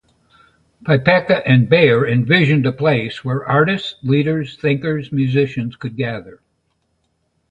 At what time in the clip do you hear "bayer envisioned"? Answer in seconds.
1.69-2.65